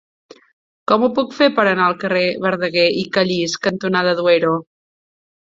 Com 0.91 1.03
ho 1.03 1.09
puc 1.19 1.35
fer 1.39 1.49
per 1.59 1.65
anar 1.73 1.89
al 1.89 1.97
carrer 2.05 2.23
Verdaguer 2.47 2.87
i 3.03 3.05
Callís 3.19 3.55
cantonada 3.69 4.17
Duero? 4.23 4.57